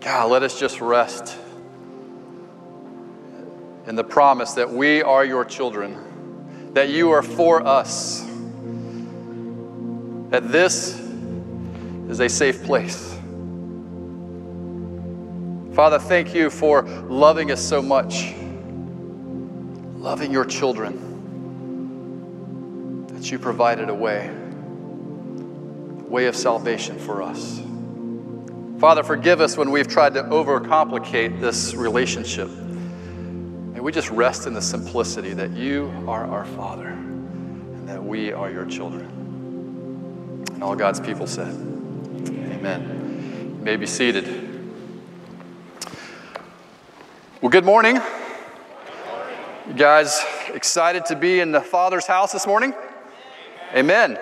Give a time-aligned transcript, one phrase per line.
[0.00, 1.36] God, let us just rest
[3.86, 8.20] in the promise that we are your children, that you are for us,
[10.30, 11.00] that this
[12.08, 13.18] is a safe place.
[15.74, 18.34] Father, thank you for loving us so much,
[19.96, 21.06] loving your children,
[23.08, 27.62] that you provided a way, a way of salvation for us.
[28.78, 32.48] Father, forgive us when we've tried to overcomplicate this relationship.
[32.48, 38.32] May we just rest in the simplicity that you are our Father and that we
[38.32, 40.44] are your children.
[40.52, 43.56] And all God's people said, Amen.
[43.58, 44.72] You may be seated.
[47.40, 48.00] Well, good morning.
[49.66, 50.24] You guys
[50.54, 52.72] excited to be in the Father's house this morning?
[53.74, 54.20] Amen.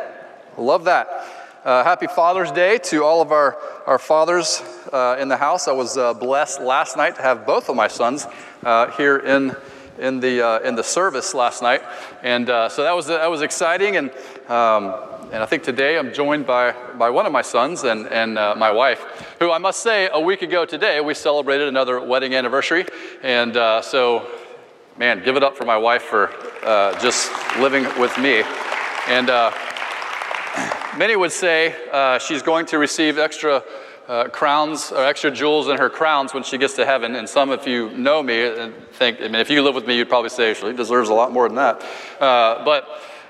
[0.57, 1.16] Love that.
[1.67, 4.63] Uh, happy Father's Day to all of our, our fathers
[4.93, 5.67] uh, in the house.
[5.67, 8.25] I was uh, blessed last night to have both of my sons
[8.63, 9.53] uh, here in,
[9.99, 11.83] in, the, uh, in the service last night.
[12.23, 13.97] And uh, so that was, that was exciting.
[13.97, 14.11] And,
[14.49, 14.95] um,
[15.33, 18.71] and I think today I'm joined by, by one of my sons and, and my
[18.71, 22.87] wife, who I must say, a week ago today, we celebrated another wedding anniversary.
[23.25, 23.55] And
[23.85, 24.31] so,
[24.97, 26.31] man, give it up for my wife for
[27.03, 28.45] just living with me.
[29.09, 29.29] And
[30.97, 33.63] many would say uh, she's going to receive extra
[34.09, 37.17] uh, crowns or extra jewels in her crowns when she gets to heaven.
[37.17, 39.97] And some, if you know me and think, I mean, if you live with me,
[39.97, 41.83] you'd probably say she deserves a lot more than that.
[42.21, 42.85] Uh, but,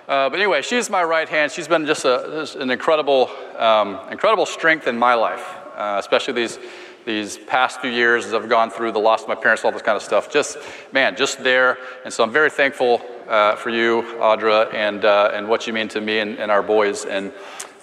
[0.08, 1.50] uh, but anyway, she's my right hand.
[1.50, 5.45] She's been just, a, just an incredible, um, incredible strength in my life,
[5.77, 6.58] uh, especially these
[7.06, 9.80] these past few years as I've gone through the loss of my parents, all this
[9.80, 10.30] kind of stuff.
[10.30, 10.58] Just,
[10.92, 11.78] man, just there.
[12.04, 15.88] And so I'm very thankful uh, for you, Audra, and, uh, and what you mean
[15.88, 17.04] to me and, and our boys.
[17.04, 17.32] And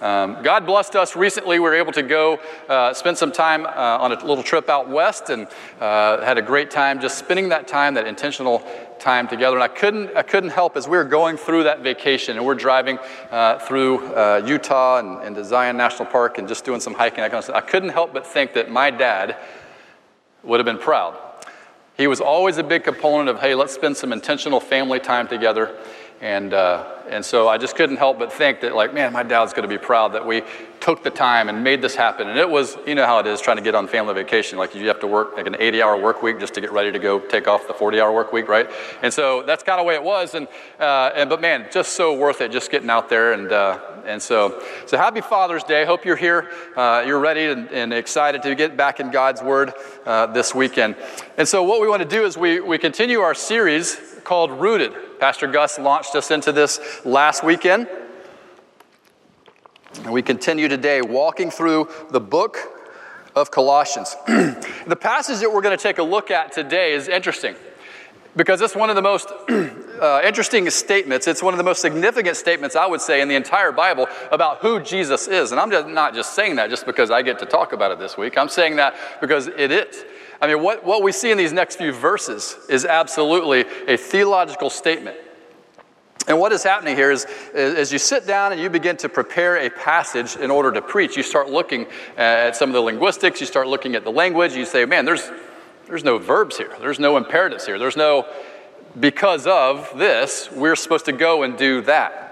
[0.02, 1.58] um, God blessed us recently.
[1.58, 4.90] We were able to go uh, spend some time uh, on a little trip out
[4.90, 5.48] west and
[5.80, 8.62] uh, had a great time just spending that time, that intentional
[9.04, 9.58] time together.
[9.58, 12.56] And I couldn't, I couldn't help as we were going through that vacation and we're
[12.56, 12.98] driving
[13.32, 17.24] uh, through uh, Utah and, and to Zion National Park and just doing some hiking.
[17.24, 19.38] I couldn't help but think that my dad
[20.44, 21.20] would have been proud.
[21.98, 25.78] He was always a big component of, hey, let's spend some intentional family time together.
[26.24, 29.52] And, uh, and so I just couldn't help but think that, like, man, my dad's
[29.52, 30.42] going to be proud that we
[30.80, 32.30] took the time and made this happen.
[32.30, 34.58] And it was, you know how it is trying to get on family vacation.
[34.58, 36.94] Like, you have to work like an 80 hour work week just to get ready
[36.94, 38.70] to go take off the 40 hour work week, right?
[39.02, 40.34] And so that's kind of the way it was.
[40.34, 40.48] And,
[40.80, 43.34] uh, and, but man, just so worth it just getting out there.
[43.34, 45.84] And, uh, and so, so happy Father's Day.
[45.84, 46.50] Hope you're here.
[46.78, 49.74] Uh, you're ready and, and, excited to get back in God's Word
[50.06, 50.96] uh, this weekend.
[51.38, 54.94] And so, what we want to do is we, we continue our series called Rooted.
[55.20, 57.88] Pastor Gus launched us into this last weekend.
[59.98, 62.58] And we continue today walking through the book
[63.36, 64.16] of Colossians.
[64.28, 67.56] the passage that we're going to take a look at today is interesting
[68.36, 71.28] because it's one of the most uh, interesting statements.
[71.28, 74.60] It's one of the most significant statements, I would say, in the entire Bible about
[74.60, 75.52] who Jesus is.
[75.52, 78.00] And I'm just not just saying that just because I get to talk about it
[78.00, 78.38] this week.
[78.38, 80.04] I'm saying that because it is.
[80.44, 84.70] I mean, what, what we see in these next few verses is absolutely a theological
[84.70, 85.16] statement.
[86.28, 89.56] And what is happening here is, as you sit down and you begin to prepare
[89.56, 91.86] a passage in order to preach, you start looking
[92.18, 95.32] at some of the linguistics, you start looking at the language, you say, man, there's,
[95.88, 98.28] there's no verbs here, there's no imperatives here, there's no,
[99.00, 102.23] because of this, we're supposed to go and do that.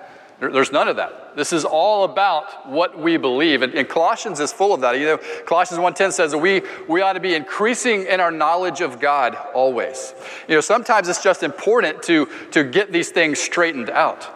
[0.50, 1.36] There's none of that.
[1.36, 3.62] This is all about what we believe.
[3.62, 4.98] And, and Colossians is full of that.
[4.98, 8.82] You know, Colossians 1.10 says that we, we ought to be increasing in our knowledge
[8.82, 10.16] of God always.
[10.48, 14.28] You know, sometimes it's just important to, to get these things straightened out.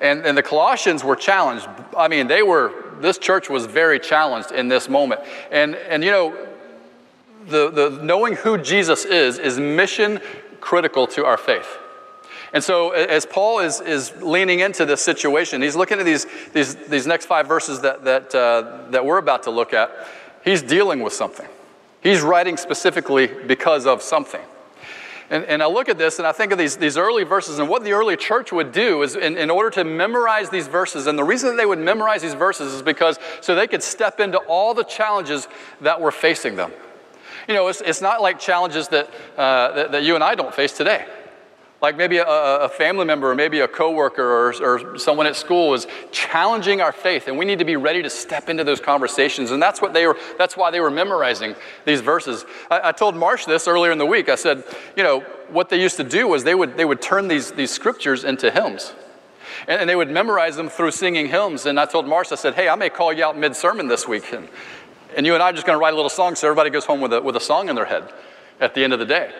[0.00, 1.68] And, and the Colossians were challenged.
[1.96, 5.20] I mean, they were, this church was very challenged in this moment.
[5.52, 6.36] And, and you know,
[7.46, 10.20] the, the knowing who Jesus is is mission
[10.60, 11.78] critical to our faith.
[12.52, 16.74] And so, as Paul is, is leaning into this situation, he's looking at these, these,
[16.74, 19.90] these next five verses that, that, uh, that we're about to look at.
[20.44, 21.48] He's dealing with something.
[22.02, 24.40] He's writing specifically because of something.
[25.30, 27.66] And, and I look at this and I think of these, these early verses and
[27.66, 31.06] what the early church would do is in, in order to memorize these verses.
[31.06, 34.20] And the reason that they would memorize these verses is because so they could step
[34.20, 35.48] into all the challenges
[35.80, 36.70] that were facing them.
[37.48, 39.08] You know, it's, it's not like challenges that,
[39.38, 41.06] uh, that, that you and I don't face today.
[41.82, 45.74] Like maybe a, a family member or maybe a coworker or, or someone at school
[45.74, 49.50] is challenging our faith, and we need to be ready to step into those conversations.
[49.50, 50.16] And that's what they were.
[50.38, 52.44] That's why they were memorizing these verses.
[52.70, 54.28] I, I told Marsh this earlier in the week.
[54.28, 54.62] I said,
[54.96, 55.20] you know,
[55.50, 58.50] what they used to do was they would they would turn these these scriptures into
[58.50, 58.94] hymns.
[59.66, 61.66] And, they would memorize them through singing hymns.
[61.66, 64.08] And I told Marsh, I said, hey, I may call you out mid sermon this
[64.08, 64.32] week.
[64.32, 64.48] And,
[65.16, 66.84] And you and I are just going to write a little song so everybody goes
[66.84, 68.10] home with a, with a song in their head
[68.60, 69.30] at the end of the day.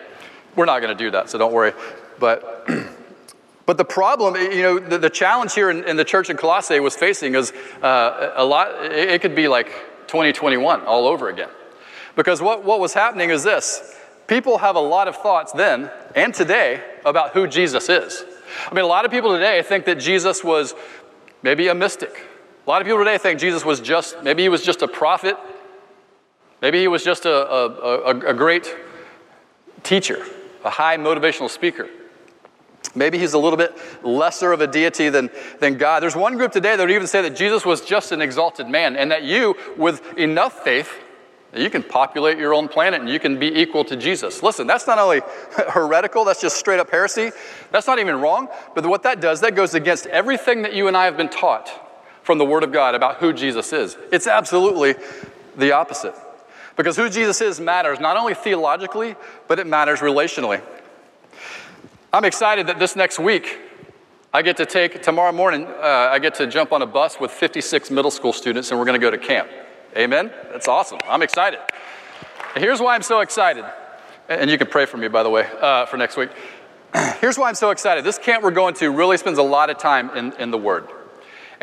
[0.55, 1.73] We're not going to do that, so don't worry.
[2.19, 2.67] But,
[3.65, 6.79] but the problem, you know, the, the challenge here in, in, the church in Colossae
[6.79, 7.51] was facing is
[7.81, 9.67] uh, a lot, it, it could be like
[10.07, 11.49] 2021 all over again.
[12.15, 16.33] Because what, what was happening is this people have a lot of thoughts then and
[16.33, 18.23] today about who Jesus is.
[18.69, 20.75] I mean, a lot of people today think that Jesus was
[21.41, 22.27] maybe a mystic.
[22.65, 25.37] A lot of people today think Jesus was just, maybe he was just a prophet.
[26.61, 27.67] Maybe he was just a, a,
[28.05, 28.73] a, a great
[29.83, 30.25] teacher,
[30.63, 31.89] a high motivational speaker.
[32.95, 35.29] Maybe he's a little bit lesser of a deity than,
[35.59, 36.03] than God.
[36.03, 38.95] There's one group today that would even say that Jesus was just an exalted man
[38.95, 40.91] and that you, with enough faith,
[41.55, 44.41] you can populate your own planet and you can be equal to Jesus.
[44.41, 45.21] Listen, that's not only
[45.69, 47.31] heretical, that's just straight up heresy.
[47.71, 50.97] That's not even wrong, but what that does, that goes against everything that you and
[50.97, 51.69] I have been taught
[52.23, 53.97] from the Word of God about who Jesus is.
[54.11, 54.95] It's absolutely
[55.57, 56.15] the opposite.
[56.75, 59.15] Because who Jesus is matters not only theologically,
[59.47, 60.61] but it matters relationally.
[62.13, 63.59] I'm excited that this next week,
[64.31, 67.31] I get to take, tomorrow morning, uh, I get to jump on a bus with
[67.31, 69.49] 56 middle school students and we're going to go to camp.
[69.97, 70.31] Amen?
[70.51, 70.99] That's awesome.
[71.09, 71.59] I'm excited.
[72.55, 73.65] here's why I'm so excited.
[74.29, 76.29] And you can pray for me, by the way, uh, for next week.
[77.19, 78.03] Here's why I'm so excited.
[78.03, 80.87] This camp we're going to really spends a lot of time in, in the Word.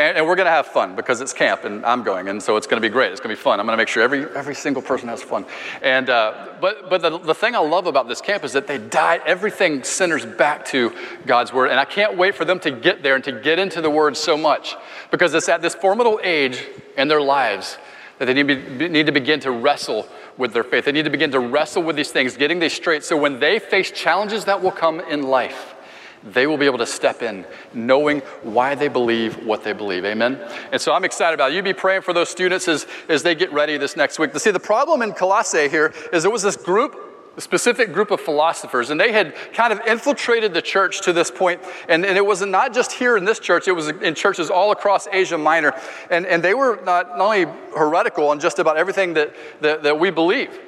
[0.00, 2.28] And, and we're going to have fun because it's camp and I'm going.
[2.28, 3.12] And so it's going to be great.
[3.12, 3.60] It's going to be fun.
[3.60, 5.44] I'm going to make sure every, every single person has fun.
[5.82, 8.78] And, uh, but but the, the thing I love about this camp is that they
[8.78, 10.94] die, everything centers back to
[11.26, 11.70] God's Word.
[11.70, 14.16] And I can't wait for them to get there and to get into the Word
[14.16, 14.74] so much
[15.10, 16.64] because it's at this formidable age
[16.96, 17.76] in their lives
[18.18, 20.08] that they need, be, need to begin to wrestle
[20.38, 20.86] with their faith.
[20.86, 23.04] They need to begin to wrestle with these things, getting these straight.
[23.04, 25.74] So when they face challenges that will come in life,
[26.22, 30.04] they will be able to step in knowing why they believe what they believe.
[30.04, 30.40] Amen?
[30.72, 31.54] And so I'm excited about it.
[31.54, 34.32] You be praying for those students as, as they get ready this next week.
[34.32, 38.10] To see, the problem in Colossae here is there was this group a specific group
[38.10, 41.62] of philosophers, and they had kind of infiltrated the church to this point.
[41.88, 44.72] And, and it was not just here in this church, it was in churches all
[44.72, 45.72] across Asia Minor.
[46.10, 49.98] And, and they were not, not only heretical on just about everything that, that, that
[49.98, 50.58] we believe.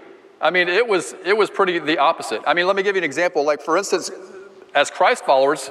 [0.41, 2.43] I mean, it was, it was pretty the opposite.
[2.47, 3.45] I mean, let me give you an example.
[3.45, 4.11] Like, for instance,
[4.75, 5.71] as Christ followers,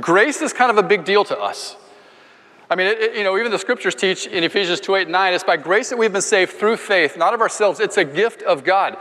[0.00, 1.76] grace is kind of a big deal to us.
[2.70, 5.44] I mean, it, you know, even the scriptures teach in Ephesians 2 8 9, it's
[5.44, 7.80] by grace that we've been saved through faith, not of ourselves.
[7.80, 8.96] It's a gift of God.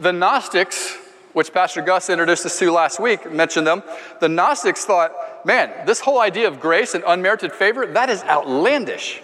[0.00, 0.96] The Gnostics,
[1.34, 3.82] which Pastor Gus introduced us to last week, mentioned them.
[4.20, 5.12] The Gnostics thought,
[5.44, 9.22] man, this whole idea of grace and unmerited favor, that is outlandish.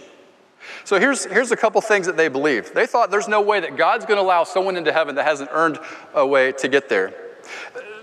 [0.84, 2.74] So here's, here's a couple things that they believed.
[2.74, 5.48] They thought there's no way that God's going to allow someone into heaven that hasn't
[5.52, 5.78] earned
[6.12, 7.14] a way to get there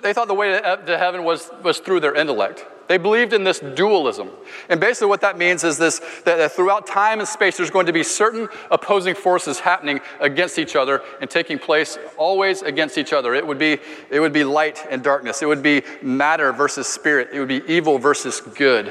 [0.02, 2.66] they thought the way to heaven was, was through their intellect.
[2.92, 4.30] They believed in this dualism.
[4.68, 7.86] And basically, what that means is this that, that throughout time and space, there's going
[7.86, 13.14] to be certain opposing forces happening against each other and taking place always against each
[13.14, 13.34] other.
[13.34, 13.78] It would be,
[14.10, 17.62] it would be light and darkness, it would be matter versus spirit, it would be
[17.66, 18.88] evil versus good.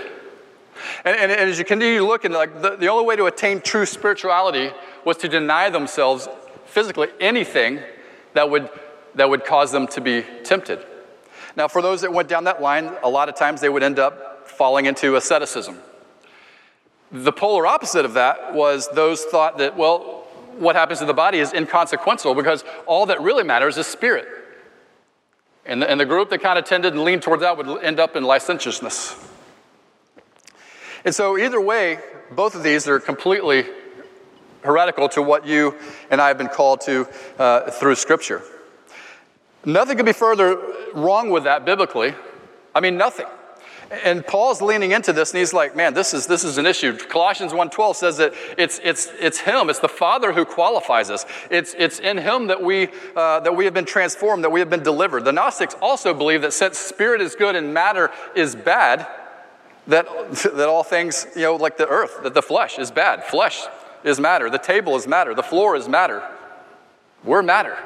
[1.05, 3.27] And, and, and as you continue to look, and like the, the only way to
[3.27, 4.71] attain true spirituality
[5.05, 6.27] was to deny themselves
[6.65, 7.81] physically anything
[8.33, 8.71] that would,
[9.17, 10.87] that would cause them to be tempted.
[11.57, 13.99] Now, for those that went down that line, a lot of times they would end
[13.99, 15.79] up falling into asceticism.
[17.13, 20.27] The polar opposite of that was those thought that, well,
[20.59, 24.29] what happens to the body is inconsequential because all that really matters is spirit.
[25.67, 28.01] And the, and the group that kind of tended and leaned towards that would end
[28.01, 29.17] up in licentiousness.
[31.05, 31.99] And so, either way,
[32.31, 33.65] both of these are completely
[34.63, 35.75] heretical to what you
[36.11, 38.43] and I have been called to uh, through Scripture.
[39.65, 40.59] Nothing could be further
[40.95, 42.15] wrong with that biblically.
[42.75, 43.27] I mean, nothing.
[43.91, 46.97] And Paul's leaning into this, and he's like, man, this is, this is an issue.
[46.97, 51.27] Colossians 1.12 says that it's, it's, it's him, it's the Father who qualifies us.
[51.51, 54.71] It's, it's in him that we, uh, that we have been transformed, that we have
[54.71, 55.25] been delivered.
[55.25, 59.09] The Gnostics also believe that since spirit is good and matter is bad,
[59.89, 60.07] that,
[60.55, 63.25] that all things, you know, like the earth, that the flesh is bad.
[63.25, 63.63] Flesh
[64.05, 64.49] is matter.
[64.49, 65.35] The table is matter.
[65.35, 66.23] The floor is matter.
[67.25, 67.77] We're matter.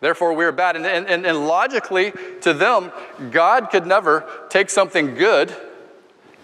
[0.00, 0.76] Therefore, we are bad.
[0.76, 2.12] And, and, and, logically,
[2.42, 2.92] to them,
[3.30, 5.54] God could never take something good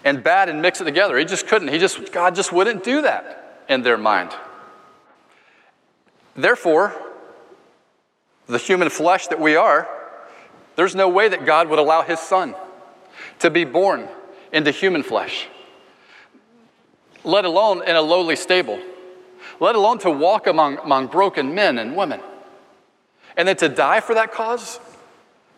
[0.04, 1.18] and bad and mix it together.
[1.18, 1.68] He just couldn't.
[1.68, 4.30] He just, God just wouldn't do that in their mind.
[6.34, 6.94] Therefore,
[8.46, 9.88] the human flesh that we are,
[10.76, 12.54] there's no way that God would allow his son
[13.40, 14.08] to be born
[14.50, 15.46] into human flesh,
[17.24, 18.80] let alone in a lowly stable,
[19.60, 22.20] let alone to walk among, among broken men and women.
[23.36, 24.78] And then to die for that cause?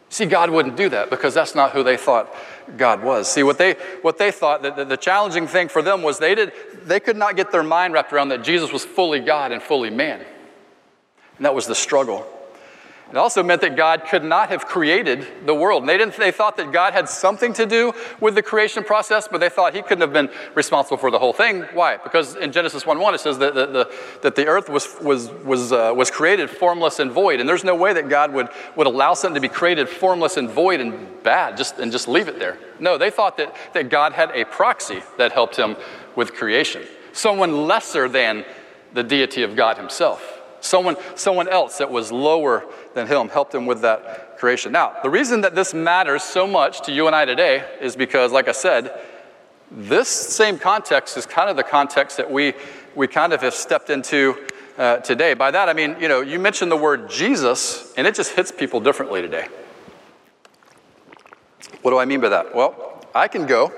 [0.09, 2.33] See, God wouldn't do that because that's not who they thought
[2.77, 3.31] God was.
[3.31, 6.35] See, what they, what they thought, that the, the challenging thing for them was they,
[6.35, 6.53] did,
[6.85, 9.91] they could not get their mind wrapped around that Jesus was fully God and fully
[9.91, 10.25] man.
[11.37, 12.27] And that was the struggle.
[13.11, 15.83] It also meant that God could not have created the world.
[15.83, 19.29] And they, didn't, they thought that God had something to do with the creation process,
[19.29, 21.63] but they thought he couldn't have been responsible for the whole thing.
[21.75, 21.99] Why?
[21.99, 23.93] Because in Genesis 1 1, it says that the, the,
[24.23, 27.41] that the earth was, was, was, uh, was created formless and void.
[27.41, 30.49] And there's no way that God would, would allow something to be created formless and
[30.49, 32.59] void and bad just, and just leave it there.
[32.81, 35.77] No, they thought that, that God had a proxy that helped him
[36.17, 36.83] with creation,
[37.13, 38.45] someone lesser than
[38.95, 40.34] the deity of God himself.
[40.65, 44.73] Someone, someone else that was lower than him helped him with that creation.
[44.73, 48.33] Now, the reason that this matters so much to you and I today is because,
[48.33, 48.99] like I said,
[49.71, 52.55] this same context is kind of the context that we,
[52.95, 54.43] we kind of have stepped into
[54.79, 55.35] uh, today.
[55.35, 58.51] By that, I mean, you know, you mentioned the word Jesus, and it just hits
[58.51, 59.49] people differently today.
[61.83, 62.55] What do I mean by that?
[62.55, 63.71] Well, I can go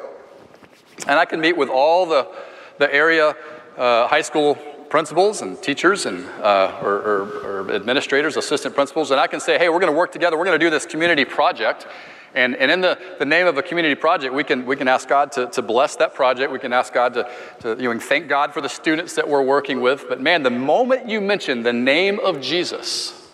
[1.09, 2.31] and I can meet with all the,
[2.79, 3.35] the area
[3.77, 4.57] uh, high school
[4.89, 9.59] principals and teachers and uh, or, or, or, administrators, assistant principals, and I can say,
[9.59, 10.37] hey, we're going to work together.
[10.39, 11.87] We're going to do this community project.
[12.35, 15.09] And, and in the, the name of a community project, we can, we can ask
[15.09, 16.53] God to, to bless that project.
[16.53, 19.43] We can ask God to, to you know, thank God for the students that we're
[19.43, 20.05] working with.
[20.07, 23.29] But man, the moment you mention the name of Jesus,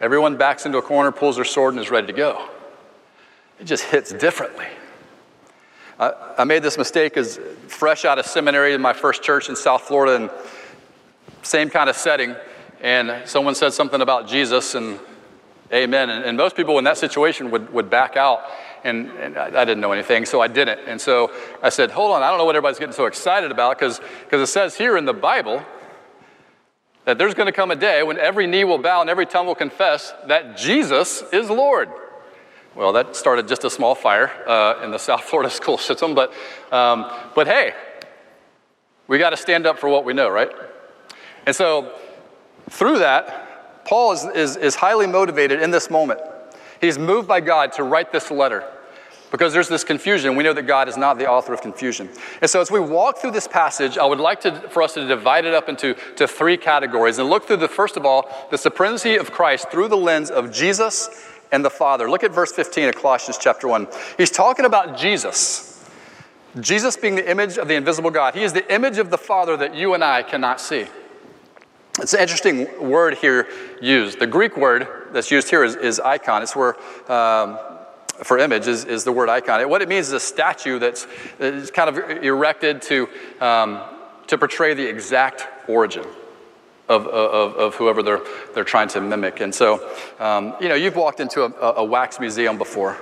[0.00, 2.48] everyone backs into a corner, pulls their sword, and is ready to go.
[3.60, 4.66] It just hits differently.
[5.98, 9.56] I, I made this mistake as fresh out of seminary in my first church in
[9.56, 10.30] South Florida, and
[11.42, 12.36] same kind of setting.
[12.80, 15.00] And someone said something about Jesus and
[15.72, 16.10] amen.
[16.10, 18.42] And, and most people in that situation would, would back out.
[18.84, 20.80] And, and I, I, didn't know anything, so I didn't.
[20.86, 23.78] And so I said, hold on, I don't know what everybody's getting so excited about
[23.78, 24.00] because
[24.32, 25.64] it says here in the Bible
[27.04, 29.46] that there's going to come a day when every knee will bow and every tongue
[29.46, 31.88] will confess that Jesus is Lord.
[32.76, 36.32] Well, that started just a small fire uh, in the South Florida school system, but,
[36.70, 37.72] um, but hey,
[39.08, 40.50] we got to stand up for what we know, right?
[41.46, 41.92] And so,
[42.68, 46.20] through that, Paul is, is, is highly motivated in this moment.
[46.80, 48.68] He's moved by God to write this letter
[49.30, 50.36] because there's this confusion.
[50.36, 52.10] We know that God is not the author of confusion.
[52.42, 55.06] And so, as we walk through this passage, I would like to, for us to
[55.06, 58.58] divide it up into to three categories and look through the first of all, the
[58.58, 61.08] supremacy of Christ through the lens of Jesus
[61.52, 62.10] and the Father.
[62.10, 63.88] Look at verse 15 of Colossians chapter 1.
[64.16, 65.84] He's talking about Jesus.
[66.60, 68.34] Jesus being the image of the invisible God.
[68.34, 70.86] He is the image of the Father that you and I cannot see.
[71.98, 73.48] It's an interesting word here
[73.80, 74.18] used.
[74.18, 76.42] The Greek word that's used here is, is icon.
[76.42, 76.76] It's where,
[77.10, 77.58] um,
[78.22, 79.68] for image, is, is the word icon.
[79.68, 81.06] What it means is a statue that's,
[81.38, 83.08] that's kind of erected to,
[83.40, 83.82] um,
[84.26, 86.04] to portray the exact origin
[86.88, 88.20] of, of, of whoever they're,
[88.54, 89.40] they're trying to mimic.
[89.40, 89.88] And so,
[90.18, 92.96] um, you know, you've walked into a, a wax museum before.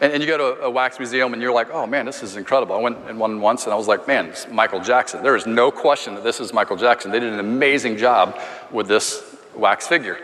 [0.00, 2.36] And, and, you go to a wax museum and you're like, oh man, this is
[2.36, 2.74] incredible.
[2.74, 5.22] I went in one once and I was like, man, it's Michael Jackson.
[5.22, 7.12] There is no question that this is Michael Jackson.
[7.12, 8.40] They did an amazing job
[8.72, 9.22] with this
[9.54, 10.18] wax figure.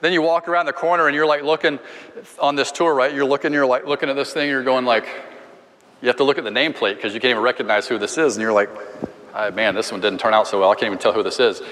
[0.00, 1.78] Then you walk around the corner and you're like looking
[2.40, 3.14] on this tour, right?
[3.14, 5.06] You're looking, you're like looking at this thing, you're going like,
[6.00, 8.34] you have to look at the nameplate because you can't even recognize who this is.
[8.36, 8.70] And you're like,
[9.34, 10.72] oh, man, this one didn't turn out so well.
[10.72, 11.62] I can't even tell who this is.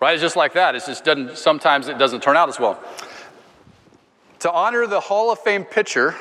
[0.00, 0.14] Right?
[0.14, 0.74] It's just like that.
[0.74, 2.82] It just doesn't, sometimes it doesn't turn out as well.
[4.40, 6.14] To honor the Hall of Fame pitcher,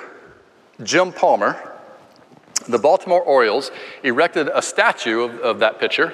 [0.81, 1.73] Jim Palmer,
[2.67, 3.71] the Baltimore Orioles
[4.03, 6.13] erected a statue of, of that pitcher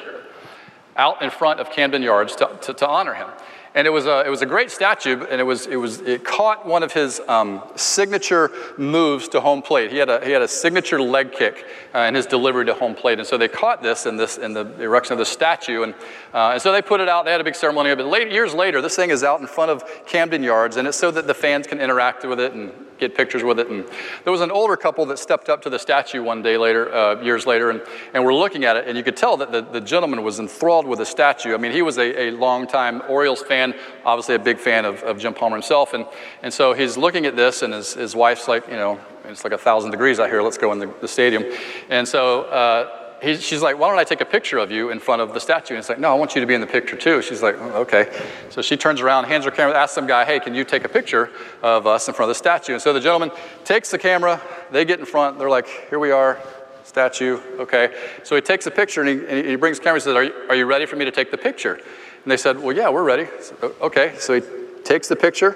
[0.98, 3.30] out in front of Camden Yards to, to, to honor him.
[3.74, 6.26] And it was a, it was a great statue, and it, was, it, was, it
[6.26, 9.92] caught one of his um, signature moves to home plate.
[9.92, 12.96] He had a, he had a signature leg kick uh, in his delivery to home
[12.96, 13.20] plate.
[13.20, 15.84] And so they caught this in, this, in the erection of the statue.
[15.84, 15.94] And,
[16.34, 17.24] uh, and so they put it out.
[17.24, 17.96] They had a big ceremony.
[17.96, 20.98] But late, years later, this thing is out in front of Camden Yards, and it's
[20.98, 23.68] so that the fans can interact with it and get pictures with it.
[23.68, 23.84] And
[24.24, 27.22] there was an older couple that stepped up to the statue one day later, uh,
[27.22, 27.82] years later, and,
[28.14, 30.88] and we're looking at it, and you could tell that the, the gentleman was enthralled
[30.88, 31.54] with the statue.
[31.54, 33.74] I mean, he was a, a longtime Orioles fan,
[34.06, 35.94] obviously a big fan of, of Jim Palmer himself.
[35.94, 36.06] And,
[36.44, 39.54] and so he's looking at this, and his, his wife's like, you know, it's like
[39.54, 41.44] a thousand degrees out here, let's go in the, the stadium.
[41.90, 45.00] And so, uh, he, she's like, why don't I take a picture of you in
[45.00, 45.76] front of the statue?
[45.76, 47.22] And it's like, no, I want you to be in the picture too.
[47.22, 48.12] She's like, oh, okay.
[48.50, 50.90] So she turns around, hands her camera, asks some guy, hey, can you take a
[50.90, 51.30] picture
[51.62, 52.74] of us in front of the statue?
[52.74, 53.32] And so the gentleman
[53.64, 56.40] takes the camera, they get in front, they're like, here we are,
[56.84, 57.96] statue, okay.
[58.24, 60.24] So he takes a picture and he, and he brings the camera and says, are
[60.24, 61.76] you, are you ready for me to take the picture?
[61.76, 63.28] And they said, well, yeah, we're ready.
[63.40, 64.42] So, okay, so he
[64.84, 65.56] takes the picture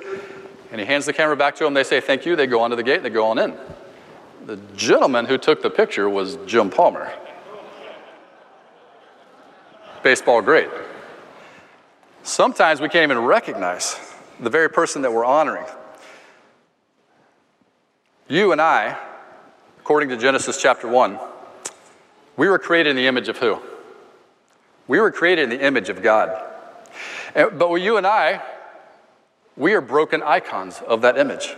[0.72, 1.74] and he hands the camera back to them.
[1.74, 2.36] They say, thank you.
[2.36, 3.56] They go onto the gate and they go on in.
[4.46, 7.12] The gentleman who took the picture was Jim Palmer
[10.06, 10.70] baseball great.
[12.22, 14.00] Sometimes we can't even recognize
[14.40, 15.66] the very person that we're honoring.
[18.28, 19.00] You and I,
[19.80, 21.18] according to Genesis chapter 1,
[22.38, 23.60] we were created in the image of who?
[24.88, 26.40] We were created in the image of God.
[27.34, 28.44] But you and I,
[29.58, 31.56] we are broken icons of that image.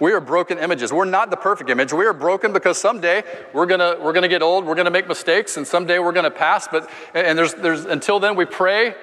[0.00, 0.92] We are broken images.
[0.92, 1.92] We're not the perfect image.
[1.92, 3.22] We are broken because someday
[3.52, 4.64] we're gonna we're gonna get old.
[4.64, 6.68] We're gonna make mistakes, and someday we're gonna pass.
[6.68, 8.94] But and there's there's until then we pray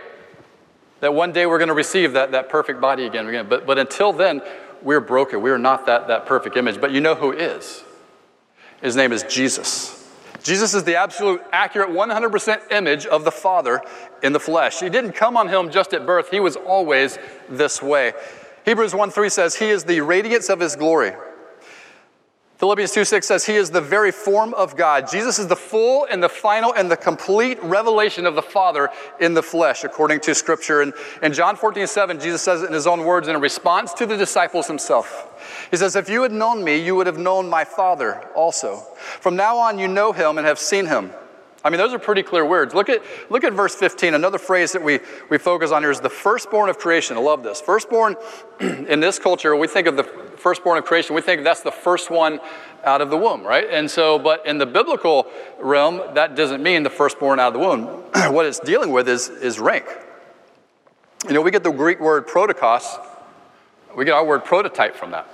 [1.00, 3.48] that one day we're gonna receive that that perfect body again.
[3.48, 4.42] But but until then,
[4.82, 5.42] we're broken.
[5.42, 6.80] We are not that that perfect image.
[6.80, 7.84] But you know who is?
[8.82, 9.98] His name is Jesus.
[10.44, 13.82] Jesus is the absolute accurate 100% image of the Father
[14.24, 14.80] in the flesh.
[14.80, 17.20] He didn't come on him just at birth, he was always
[17.50, 18.14] this way.
[18.66, 21.14] Hebrews 1 3 says, He is the radiance of his glory.
[22.62, 25.10] Philippians 2 6 says, He is the very form of God.
[25.12, 28.90] Jesus is the full and the final and the complete revelation of the Father
[29.20, 30.82] in the flesh, according to Scripture.
[30.84, 33.94] And in John 14 7, Jesus says it in his own words in a response
[33.94, 35.68] to the disciples himself.
[35.72, 38.78] He says, If you had known me, you would have known my Father also.
[38.96, 41.14] From now on, you know him and have seen him.
[41.64, 42.74] I mean, those are pretty clear words.
[42.74, 44.16] Look at, look at verse 15.
[44.16, 45.00] Another phrase that we,
[45.30, 47.18] we focus on here is the firstborn of creation.
[47.18, 47.62] I love this.
[47.62, 48.16] Firstborn
[48.60, 52.10] in this culture, we think of the firstborn of creation, we think that's the first
[52.10, 52.40] one
[52.84, 53.68] out of the womb, right?
[53.70, 55.28] And so, but in the biblical
[55.60, 57.86] realm, that doesn't mean the firstborn out of the womb.
[58.34, 59.86] what it's dealing with is, is rank.
[61.28, 62.98] You know, we get the Greek word protokos,
[63.96, 65.28] we get our word prototype from that.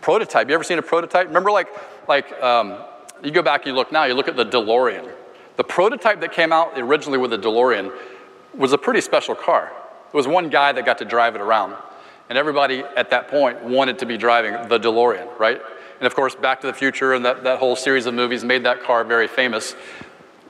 [0.00, 1.26] Prototype, you ever seen a prototype?
[1.26, 1.68] Remember, like,
[2.08, 2.78] like um,
[3.22, 5.12] you go back, you look now, you look at the DeLorean
[5.56, 7.92] the prototype that came out originally with the DeLorean
[8.56, 9.72] was a pretty special car.
[10.12, 11.74] There was one guy that got to drive it around.
[12.28, 15.60] And everybody at that point wanted to be driving the DeLorean, right?
[15.98, 18.64] And of course, Back to the Future and that, that whole series of movies made
[18.64, 19.76] that car very famous.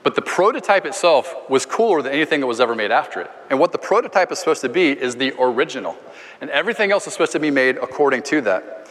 [0.03, 3.31] But the prototype itself was cooler than anything that was ever made after it.
[3.49, 5.97] And what the prototype is supposed to be is the original.
[6.41, 8.84] And everything else is supposed to be made according to that.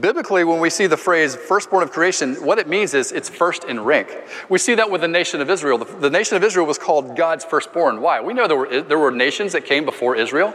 [0.00, 3.64] Biblically, when we see the phrase firstborn of creation, what it means is it's first
[3.64, 4.08] in rank.
[4.48, 5.76] We see that with the nation of Israel.
[5.76, 8.00] The, the nation of Israel was called God's firstborn.
[8.00, 8.20] Why?
[8.20, 10.54] We know there were, there were nations that came before Israel.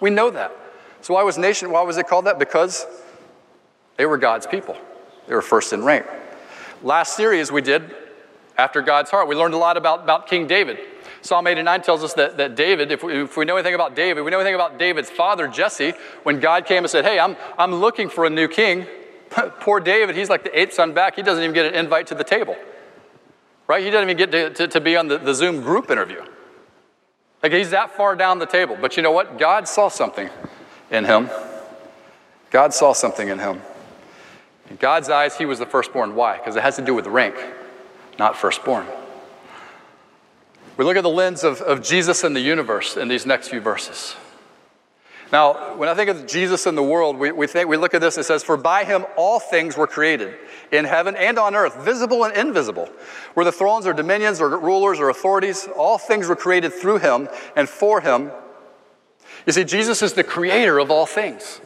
[0.00, 0.52] We know that.
[1.00, 2.38] So why was nation, why was it called that?
[2.38, 2.84] Because
[3.96, 4.76] they were God's people.
[5.26, 6.06] They were first in rank.
[6.82, 7.94] Last series we did,
[8.56, 10.78] After God's Heart, we learned a lot about, about King David.
[11.22, 14.22] Psalm 89 tells us that, that David, if we, if we know anything about David,
[14.22, 17.74] we know anything about David's father, Jesse, when God came and said, Hey, I'm, I'm
[17.74, 18.86] looking for a new king.
[19.60, 21.16] Poor David, he's like the eighth son back.
[21.16, 22.56] He doesn't even get an invite to the table.
[23.66, 23.84] Right?
[23.84, 26.24] He doesn't even get to, to, to be on the, the Zoom group interview.
[27.42, 28.76] Like he's that far down the table.
[28.80, 29.38] But you know what?
[29.38, 30.30] God saw something
[30.90, 31.28] in him.
[32.50, 33.60] God saw something in him.
[34.70, 36.14] In God's eyes, he was the firstborn.
[36.14, 36.38] Why?
[36.38, 37.36] Because it has to do with rank,
[38.18, 38.86] not firstborn.
[40.78, 43.60] We look at the lens of, of Jesus and the universe in these next few
[43.60, 44.14] verses.
[45.32, 48.00] Now, when I think of Jesus and the world, we, we, think, we look at
[48.00, 50.36] this, it says, For by him all things were created,
[50.70, 52.88] in heaven and on earth, visible and invisible.
[53.34, 57.28] Where the thrones or dominions or rulers or authorities, all things were created through him
[57.56, 58.30] and for him.
[59.46, 61.60] You see, Jesus is the creator of all things.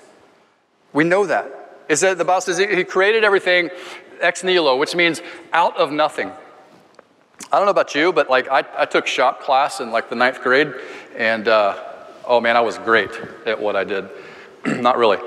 [0.95, 1.85] We know that.
[1.89, 3.69] It said the Bible says he created everything
[4.23, 5.21] ex nihilo, which means
[5.53, 6.33] out of nothing.
[7.51, 10.17] I don't know about you, but like I, I took shop class in like the
[10.17, 10.73] ninth grade,
[11.17, 11.83] and uh,
[12.25, 13.11] oh man, I was great
[13.47, 14.09] at what I did.
[14.67, 15.19] Not really.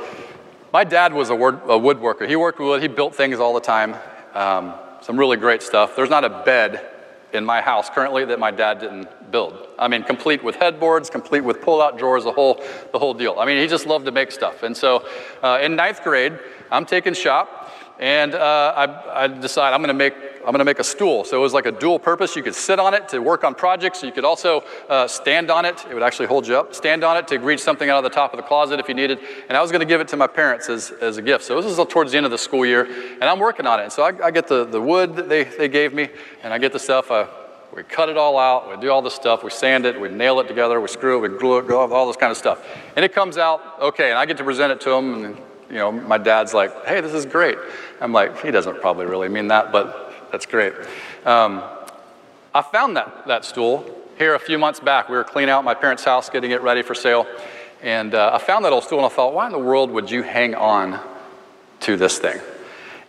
[0.71, 2.27] My dad was a, word, a, woodworker.
[2.27, 2.81] He worked wood.
[2.81, 3.95] He built things all the time.
[4.33, 5.95] Um, some really great stuff.
[5.95, 6.85] There's not a bed
[7.31, 9.67] in my house currently that my dad didn't build.
[9.77, 13.37] I mean, complete with headboards, complete with pull-out drawers, the whole, the whole deal.
[13.39, 14.63] I mean, he just loved to make stuff.
[14.63, 15.07] And so,
[15.43, 16.37] uh, in ninth grade,
[16.71, 17.64] I'm taking shop,
[17.99, 20.13] and uh, I, I decide I'm going to make
[20.45, 21.23] I'm going to make a stool.
[21.23, 22.35] So it was like a dual purpose.
[22.35, 24.03] You could sit on it to work on projects.
[24.03, 25.83] You could also uh, stand on it.
[25.89, 26.75] It would actually hold you up.
[26.75, 28.93] Stand on it to reach something out of the top of the closet if you
[28.93, 29.17] needed.
[29.49, 31.45] And I was going to give it to my parents as, as a gift.
[31.45, 33.83] So this is towards the end of the school year, and I'm working on it.
[33.85, 36.09] And so I, I get the, the wood that they, they gave me,
[36.43, 37.09] and I get the stuff.
[37.75, 38.69] We cut it all out.
[38.69, 39.43] We do all the stuff.
[39.43, 39.99] We sand it.
[39.99, 40.79] We nail it together.
[40.79, 41.31] We screw it.
[41.31, 41.71] We glue it.
[41.71, 42.63] All this kind of stuff.
[42.95, 44.11] And it comes out okay.
[44.11, 45.25] And I get to present it to them.
[45.25, 45.37] And
[45.75, 47.57] you know, my dad's like, "Hey, this is great."
[47.99, 50.71] I'm like, he doesn't probably really mean that, but that's great.
[51.25, 51.61] Um,
[52.53, 53.85] I found that, that stool
[54.17, 55.09] here a few months back.
[55.09, 57.27] We were cleaning out my parents' house, getting it ready for sale.
[57.81, 60.09] And uh, I found that old stool and I thought, why in the world would
[60.09, 60.97] you hang on
[61.81, 62.39] to this thing?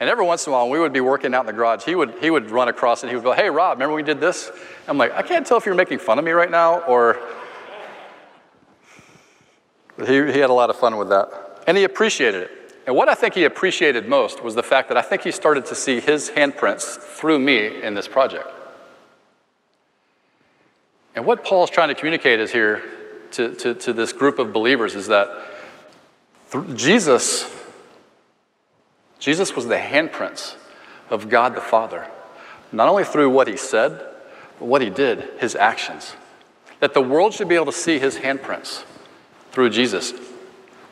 [0.00, 1.94] And every once in a while, we would be working out in the garage, he
[1.94, 4.50] would, he would run across and he would go, Hey, Rob, remember we did this?
[4.88, 7.20] I'm like, I can't tell if you're making fun of me right now or.
[9.98, 11.45] He, he had a lot of fun with that.
[11.66, 12.50] And he appreciated it.
[12.86, 15.66] And what I think he appreciated most was the fact that I think he started
[15.66, 18.48] to see his handprints through me in this project.
[21.16, 22.82] And what Paul's trying to communicate is here
[23.32, 25.28] to, to, to this group of believers is that
[26.74, 27.52] Jesus
[29.18, 30.56] Jesus was the handprints
[31.10, 32.06] of God the Father,
[32.72, 33.98] not only through what he said,
[34.58, 36.14] but what he did, his actions.
[36.80, 38.84] That the world should be able to see his handprints
[39.52, 40.12] through Jesus,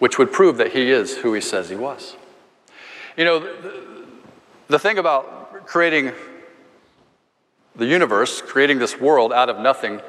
[0.04, 2.14] which would prove that he is who he says he was.
[3.16, 3.38] You know,
[4.68, 6.12] the, thing about creating
[7.74, 10.02] the universe, creating this world out of nothing,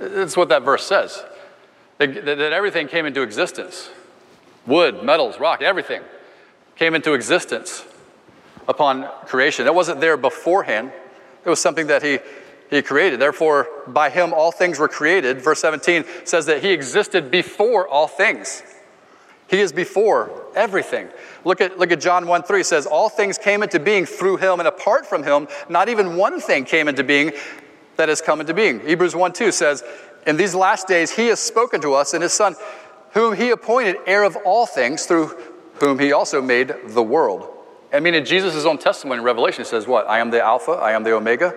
[0.00, 1.22] it's what that verse says.
[1.98, 3.88] That, everything came into existence
[4.66, 6.02] wood, metals, rock, everything
[6.74, 7.84] came into existence
[8.66, 9.64] upon creation.
[9.66, 10.90] That wasn't there beforehand,
[11.44, 12.18] it was something that he,
[12.68, 13.20] he created.
[13.20, 15.40] Therefore, by him all things were created.
[15.40, 18.64] Verse 17 says that he existed before all things.
[19.48, 21.08] He is before everything.
[21.44, 24.58] Look at, look at John 1 3 says, All things came into being through him,
[24.58, 27.32] and apart from him, not even one thing came into being
[27.96, 28.80] that has come into being.
[28.80, 29.84] Hebrews 1 2 says,
[30.26, 32.56] In these last days, he has spoken to us in his Son,
[33.12, 35.36] whom he appointed heir of all things, through
[35.74, 37.48] whom he also made the world.
[37.92, 40.08] I mean, in Jesus' own testimony in Revelation, says, What?
[40.08, 41.54] I am the Alpha, I am the Omega,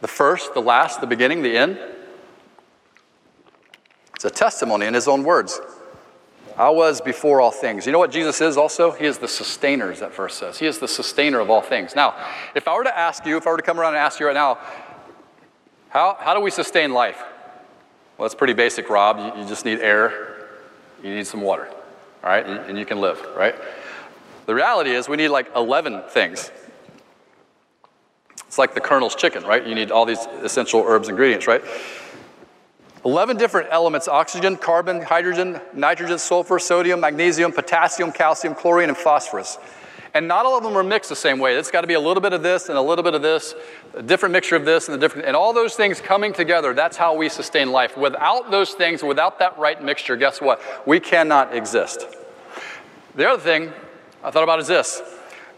[0.00, 1.78] the first, the last, the beginning, the end.
[4.16, 5.60] It's a testimony in his own words.
[6.60, 7.86] I was before all things.
[7.86, 8.90] You know what Jesus is also?
[8.90, 10.58] He is the sustainer, as that verse says.
[10.58, 11.96] He is the sustainer of all things.
[11.96, 12.14] Now,
[12.54, 14.26] if I were to ask you, if I were to come around and ask you
[14.26, 14.58] right now,
[15.88, 17.22] how, how do we sustain life?
[18.18, 19.16] Well, it's pretty basic, Rob.
[19.16, 20.48] You, you just need air,
[21.02, 22.44] you need some water, all right?
[22.44, 23.54] And, and you can live, right?
[24.44, 26.52] The reality is, we need like 11 things.
[28.46, 29.66] It's like the Colonel's chicken, right?
[29.66, 31.64] You need all these essential herbs ingredients, right?
[33.04, 39.58] 11 different elements oxygen, carbon, hydrogen, nitrogen, sulfur, sodium, magnesium, potassium, calcium, chlorine, and phosphorus.
[40.12, 41.54] And not all of them are mixed the same way.
[41.54, 43.54] It's got to be a little bit of this and a little bit of this,
[43.94, 46.74] a different mixture of this and a different, and all those things coming together.
[46.74, 47.96] That's how we sustain life.
[47.96, 50.60] Without those things, without that right mixture, guess what?
[50.84, 52.06] We cannot exist.
[53.14, 53.72] The other thing
[54.22, 55.00] I thought about is this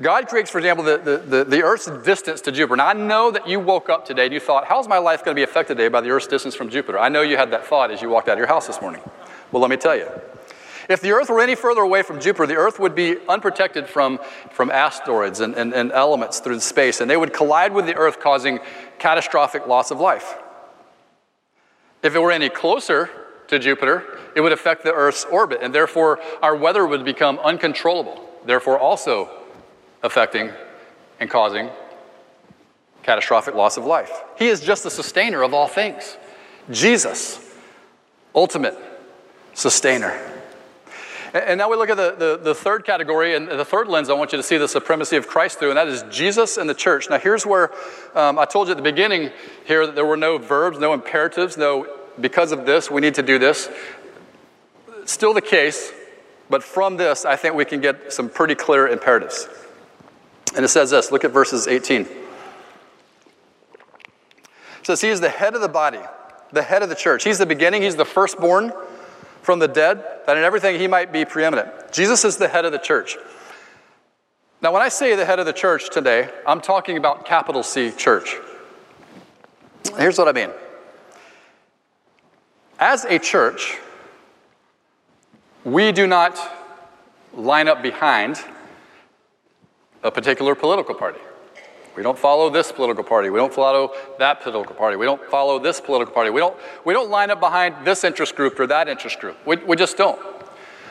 [0.03, 2.77] God creates, for example, the, the, the, the, Earth's distance to Jupiter.
[2.77, 5.35] Now, I know that you woke up today and you thought, how's my life going
[5.35, 6.99] to be affected today by the Earth's distance from Jupiter?
[6.99, 9.01] I know you had that thought as you walked out of your house this morning.
[9.53, 10.09] Well, let me tell you.
[10.89, 14.19] If the Earth were any further away from Jupiter, the Earth would be unprotected from,
[14.51, 18.19] from asteroids and, and, and elements through space, and they would collide with the Earth,
[18.19, 18.59] causing
[18.99, 20.37] catastrophic loss of life.
[22.03, 23.09] If it were any closer
[23.47, 28.29] to Jupiter, it would affect the Earth's orbit, and therefore our weather would become uncontrollable,
[28.45, 29.42] therefore, also
[30.03, 30.51] affecting
[31.21, 31.71] and causing
[33.03, 34.23] catastrophic loss of life.
[34.39, 36.17] He is just the sustainer of all things.
[36.71, 37.41] Jesus,
[38.35, 38.77] ultimate
[39.55, 40.21] sustainer.
[41.35, 44.13] And now we look at the, the, the, third category, and the third lens I
[44.13, 46.75] want you to see the supremacy of Christ through, and that is Jesus and the
[46.75, 47.09] church.
[47.09, 47.73] Now, here's where
[48.15, 49.31] um, I told you at the beginning
[49.65, 51.87] here that there were no verbs, no imperatives, no,
[52.21, 53.71] because of this, we need to do this.
[55.07, 55.91] Still the case,
[56.51, 59.49] but from this, I think we can get some pretty clear imperatives.
[60.55, 62.03] And it says this look at verses 18.
[62.03, 62.09] It
[64.83, 66.01] says, He is the head of the body,
[66.53, 67.25] the head of the church.
[67.25, 68.73] He's the beginning, He's the firstborn
[69.43, 71.93] from the dead, that in everything He might be preeminent.
[71.93, 73.17] Jesus is the head of the church.
[74.61, 77.91] Now, when I say the head of the church today, I'm talking about capital C
[77.91, 78.37] church.
[79.97, 80.51] Here's what I mean.
[82.79, 83.79] As a church,
[85.65, 86.39] we do not
[87.35, 88.43] line up behind
[90.03, 91.21] a particular political party.
[91.97, 93.29] We don't follow this political party.
[93.29, 94.97] We don't follow that political party.
[94.97, 96.31] We don't follow this political party.
[96.31, 99.37] We don't, we don't line up behind this interest group or that interest group.
[99.47, 100.19] We, we just don't.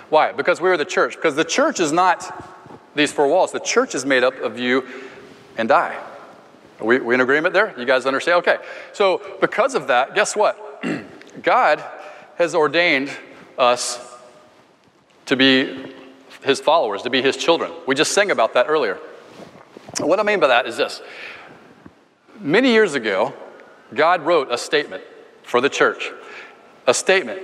[0.09, 0.31] Why?
[0.31, 1.15] Because we're the church.
[1.15, 2.47] Because the church is not
[2.95, 3.51] these four walls.
[3.51, 4.87] The church is made up of you
[5.57, 5.95] and I.
[6.79, 7.73] Are we, we in agreement there?
[7.79, 8.39] You guys understand?
[8.39, 8.57] Okay.
[8.93, 10.83] So, because of that, guess what?
[11.41, 11.83] God
[12.35, 13.11] has ordained
[13.57, 13.99] us
[15.25, 15.93] to be
[16.43, 17.71] his followers, to be his children.
[17.87, 18.99] We just sang about that earlier.
[19.99, 21.01] what I mean by that is this
[22.41, 23.33] many years ago,
[23.93, 25.03] God wrote a statement
[25.43, 26.11] for the church,
[26.87, 27.41] a statement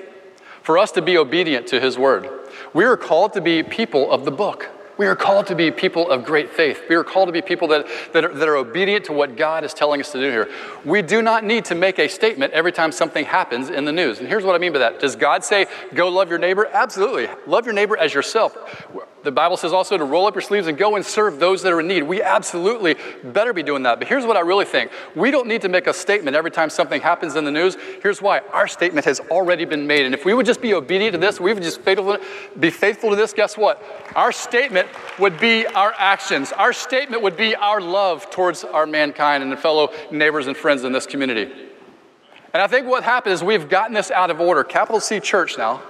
[0.63, 2.29] for us to be obedient to his word.
[2.73, 4.69] We are called to be people of the book.
[4.97, 6.83] We are called to be people of great faith.
[6.89, 9.63] We are called to be people that, that, are, that are obedient to what God
[9.63, 10.49] is telling us to do here.
[10.85, 14.19] We do not need to make a statement every time something happens in the news.
[14.19, 14.99] And here's what I mean by that.
[14.99, 16.65] Does God say, go love your neighbor?
[16.65, 17.27] Absolutely.
[17.45, 18.57] Love your neighbor as yourself.
[19.23, 21.73] The Bible says also to roll up your sleeves and go and serve those that
[21.73, 22.03] are in need.
[22.03, 23.99] We absolutely better be doing that.
[23.99, 26.69] But here's what I really think we don't need to make a statement every time
[26.69, 27.77] something happens in the news.
[28.01, 30.05] Here's why our statement has already been made.
[30.05, 32.17] And if we would just be obedient to this, we would just faithful,
[32.59, 33.83] be faithful to this, guess what?
[34.15, 34.87] Our statement
[35.19, 36.51] would be our actions.
[36.51, 40.83] Our statement would be our love towards our mankind and the fellow neighbors and friends
[40.83, 41.51] in this community.
[42.53, 44.63] And I think what happened is we've gotten this out of order.
[44.63, 45.81] Capital C Church now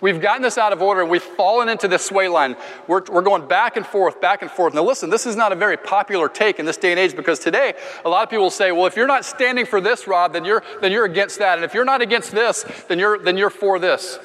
[0.00, 2.56] We've gotten this out of order and we've fallen into this sway line.
[2.86, 4.72] We're, we're going back and forth, back and forth.
[4.72, 7.38] Now, listen, this is not a very popular take in this day and age because
[7.38, 10.44] today a lot of people say, well, if you're not standing for this, Rob, then
[10.44, 11.58] you're, then you're against that.
[11.58, 14.18] And if you're not against this, then you're, then you're for this.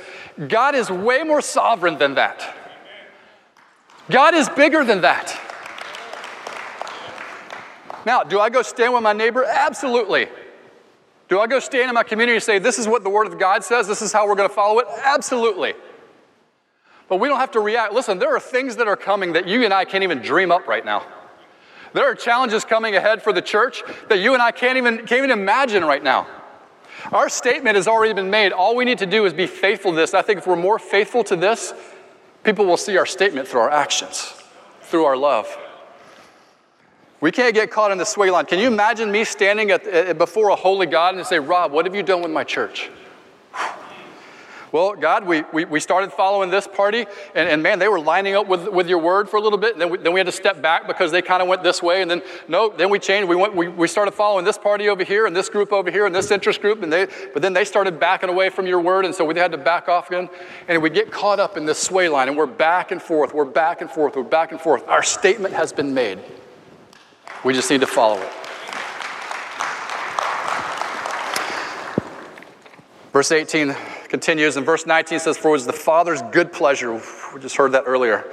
[0.47, 2.55] God is way more sovereign than that.
[4.09, 5.41] God is bigger than that.
[8.05, 9.43] Now, do I go stand with my neighbor?
[9.43, 10.27] Absolutely.
[11.27, 13.39] Do I go stand in my community and say, this is what the Word of
[13.39, 14.87] God says, this is how we're going to follow it?
[15.03, 15.73] Absolutely.
[17.07, 17.93] But we don't have to react.
[17.93, 20.67] Listen, there are things that are coming that you and I can't even dream up
[20.67, 21.05] right now.
[21.93, 25.13] There are challenges coming ahead for the church that you and I can't even, can't
[25.13, 26.27] even imagine right now.
[27.11, 28.51] Our statement has already been made.
[28.51, 30.13] All we need to do is be faithful to this.
[30.13, 31.73] I think if we're more faithful to this,
[32.43, 34.33] people will see our statement through our actions,
[34.81, 35.47] through our love.
[37.25, 38.45] We can't get caught in the sway line.
[38.45, 41.87] Can you imagine me standing at, eh, before a holy God and say, Rob, what
[41.87, 42.91] have you done with my church?
[44.71, 48.35] Well, God, we, we, we started following this party, and, and man, they were lining
[48.35, 49.71] up with, with your word for a little bit.
[49.71, 51.81] And then we, then we had to step back because they kind of went this
[51.81, 52.01] way.
[52.01, 53.29] And then, no, then we changed.
[53.29, 56.05] We, went, we, we started following this party over here, and this group over here,
[56.05, 56.83] and this interest group.
[56.83, 59.53] And they, but then they started backing away from your word, and so we had
[59.53, 60.29] to back off again.
[60.67, 63.33] And we get caught up in this sway line, and we're back and forth.
[63.33, 64.17] We're back and forth.
[64.17, 64.85] We're back and forth.
[64.89, 66.19] Our statement has been made.
[67.45, 68.31] We just need to follow it.
[73.13, 73.75] Verse 18
[74.07, 77.73] continues, and verse 19 says, For it was the Father's good pleasure, we just heard
[77.73, 78.25] that earlier,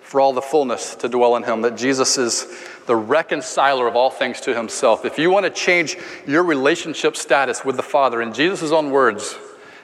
[0.00, 2.48] for all the fullness to dwell in Him, that Jesus is
[2.86, 5.04] the reconciler of all things to Himself.
[5.04, 9.38] If you want to change your relationship status with the Father, in Jesus' own words,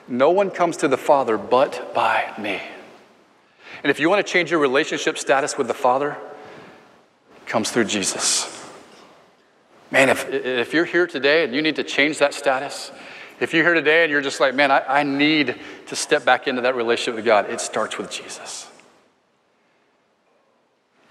[0.09, 2.61] no one comes to the Father but by me.
[3.81, 6.17] And if you want to change your relationship status with the Father,
[7.37, 8.62] it comes through Jesus.
[9.93, 12.91] Man, if, if you're here today and you need to change that status,
[13.39, 16.47] if you're here today and you're just like, man, I, I need to step back
[16.47, 18.67] into that relationship with God, it starts with Jesus.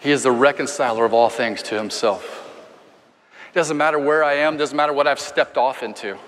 [0.01, 2.41] He is the reconciler of all things to himself.
[3.53, 6.19] It doesn't matter where I am, doesn't matter what I've stepped off into.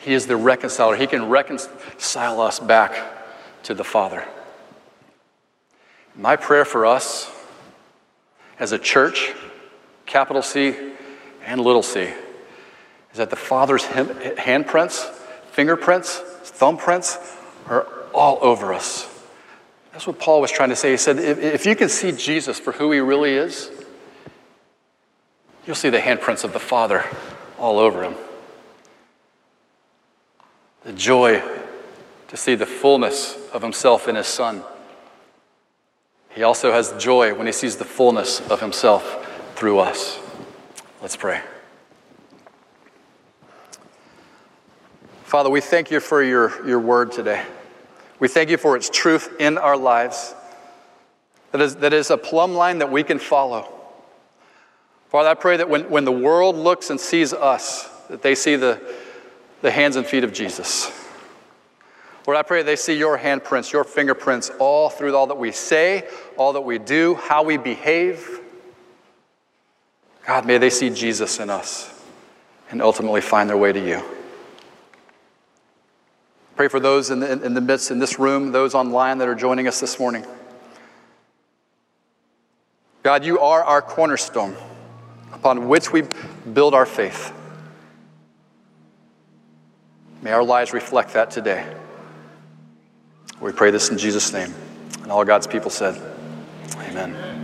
[0.00, 0.96] He is the reconciler.
[0.96, 3.00] He can reconcile us back
[3.62, 4.26] to the Father.
[6.16, 7.30] My prayer for us
[8.58, 9.34] as a church,
[10.04, 10.94] capital C,
[11.46, 12.12] and little c
[13.12, 15.08] is that the Father's handprints,
[15.52, 17.16] fingerprints, thumbprints
[17.66, 19.08] are all over us.
[19.92, 20.90] That's what Paul was trying to say.
[20.90, 23.70] He said, if you can see Jesus for who he really is,
[25.66, 27.04] you'll see the handprints of the Father
[27.58, 28.14] all over him.
[30.84, 31.42] The joy
[32.28, 34.62] to see the fullness of himself in his Son.
[36.30, 40.20] He also has joy when he sees the fullness of himself through us.
[41.02, 41.42] Let's pray.
[45.24, 47.44] Father, we thank you for your, your word today.
[48.18, 50.34] We thank you for its truth in our lives.
[51.52, 53.70] That is, that is a plumb line that we can follow.
[55.10, 58.56] Father, I pray that when, when the world looks and sees us, that they see
[58.56, 58.80] the,
[59.60, 60.90] the hands and feet of Jesus.
[62.26, 66.08] Lord, I pray they see your handprints, your fingerprints all through all that we say,
[66.38, 68.40] all that we do, how we behave.
[70.26, 71.92] God, may they see Jesus in us
[72.70, 74.02] and ultimately find their way to you.
[76.56, 79.34] Pray for those in the, in the midst, in this room, those online that are
[79.34, 80.26] joining us this morning.
[83.04, 84.56] God, you are our cornerstone
[85.32, 86.02] upon which we
[86.52, 87.32] build our faith.
[90.22, 91.72] May our lives reflect that today.
[93.40, 94.52] We pray this in Jesus' name.
[95.02, 96.00] And all God's people said,
[96.78, 97.35] Amen.